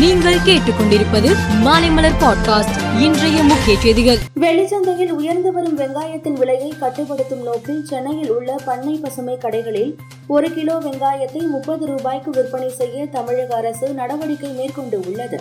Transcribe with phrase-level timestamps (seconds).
[0.00, 1.30] நீங்கள் கேட்டுக்கொண்டிருப்பது
[1.64, 3.00] மாலைமலர் பாட்காஸ்ட்.
[3.00, 4.18] இன்றைய முக்கிய செய்திகள்.
[4.40, 11.40] வெளிச்சந்தையில் உயர்ந்து வரும் வெங்காயத்தின் விலையை கட்டுப்படுத்தும் நோக்கில் சென்னையில் உள்ள பண்ணை பசுமை கடைகளில் ஒரு கிலோ வெங்காயத்தை
[11.48, 15.40] முப்பது ரூபாய்க்கு விற்பனை செய்ய தமிழக அரசு நடவடிக்கை மேற்கொண்டு உள்ளது.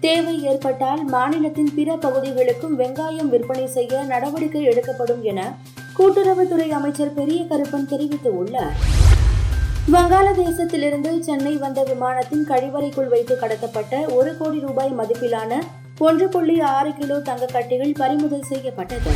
[0.00, 5.58] தேவை ஏற்பட்டால் மாநிலத்தின் பிற பகுதிகளுக்கும் வெங்காயம் விற்பனை செய்ய நடவடிக்கை எடுக்கப்படும் என
[5.98, 8.76] கூட்டுறவுத்துறை அமைச்சர் பெரிய கருப்பன் தெரிவித்துள்ளார்.
[9.94, 15.58] வங்காளதேசத்திலிருந்து சென்னை வந்த விமானத்தின் கழிவறைக்குள் வைத்து கடத்தப்பட்ட ஒரு கோடி ரூபாய் மதிப்பிலான
[15.98, 19.10] ஒன்று புள்ளி ஆறு கிலோ தங்க கட்டிகள் பறிமுதல் செய்யப்பட்டது.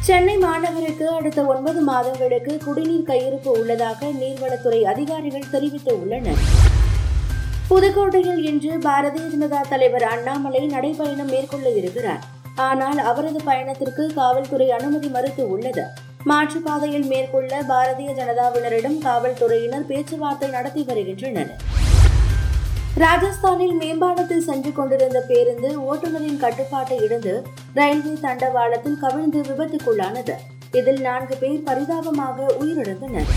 [0.00, 6.44] சென்னை மாநகருக்கு அடுத்த ஒன்பது மாதங்களுக்கு குடிநீர் கையிருப்பு உள்ளதாக நீர்வளத்துறை அதிகாரிகள் தெரிவித்துள்ளனர்.
[7.70, 12.22] புதுக்கோட்டையில் இன்று பாரதிய ஜனதா தலைவர் அண்ணாமலை நடைபயணம் மேற்கொள்ள இருக்கிறார்.
[12.54, 15.86] ஆனால் அவரது பயணத்திற்கு காவல்துறை அனுமதி மறுத்து உள்ளது.
[16.24, 21.52] மாற்றுப்பாதையில் மேற்கொள்ள பாரதிய ஜனதாவினரிடம் காவல்துறையினர் பேச்சுவார்த்தை நடத்தி வருகின்றனர்.
[22.96, 30.34] ராஜஸ்தானில் மேம்பாலத்தில் சென்று கொண்டிருந்த பேருந்து ஓட்டுநரின் கட்டுப்பாட்டை இழந்து ரயில்வே தண்டவாளத்தில் கவிழ்ந்து விபத்துக்குள்ளானது.
[30.72, 33.30] இதில் நான்கு பேர் பரிதாபமாக உயிரிழந்தனர்.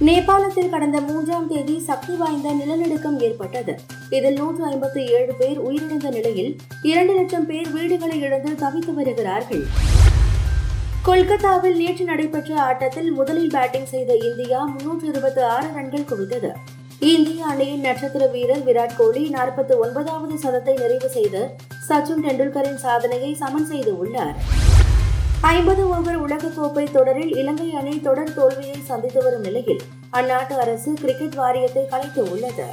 [0.00, 3.80] நேபாளத்தில் கடந்த மூன்றாம் தேதி சக்தி வாய்ந்த நிலநடுக்கம் ஏற்பட்டது.
[4.10, 9.66] இதில் நூற்று ஐம்பத்தி ஏழு பேர் உயிரிழந்த நிலையில் இரண்டு லட்சம் பேர் வீடுகளை இழந்து தவித்து வருகிறார்கள்.
[11.06, 16.50] கொல்கத்தாவில் நேற்று நடைபெற்ற ஆட்டத்தில் முதலில் பேட்டிங் செய்த இந்தியா முன்னூற்று இருபத்தி ஆறு ரன்கள் குவித்தது.
[16.98, 21.50] இந்திய அணியின் நட்சத்திர வீரர் விராட் கோலி நாற்பத்தி ஒன்பதாவது சதத்தை நிறைவு செய்து
[21.88, 24.36] சச்சின் டெண்டுல்கரின் சாதனையை சமன் செய்து உள்ளார்.
[25.40, 31.86] ஐம்பது ஓவர் உலகக்கோப்பை தொடரில் இலங்கை அணி தொடர் தோல்வியை சந்தித்து வரும் நிலையில் அந்நாட்டு அரசு கிரிக்கெட் வாரியத்தை
[31.88, 32.66] கலைத்து உள்ளது.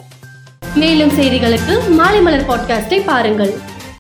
[0.76, 3.71] மேலும் செய்திகளுக்கு மாலை மலர் பாட்காஸ்டை பாருங்கள்.